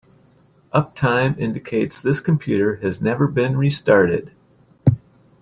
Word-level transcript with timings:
Uptime 0.73 1.37
indicates 1.37 2.01
this 2.01 2.19
computer 2.21 2.77
has 2.77 3.03
never 3.03 3.27
been 3.27 3.55
restarted. 3.55 4.31